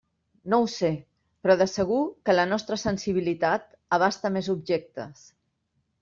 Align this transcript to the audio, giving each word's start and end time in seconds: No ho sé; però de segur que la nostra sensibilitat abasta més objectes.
No 0.51 0.57
ho 0.63 0.67
sé; 0.75 0.87
però 1.43 1.55
de 1.59 1.67
segur 1.73 1.99
que 2.29 2.33
la 2.35 2.45
nostra 2.51 2.77
sensibilitat 2.83 3.67
abasta 3.99 4.31
més 4.39 4.49
objectes. 4.55 5.27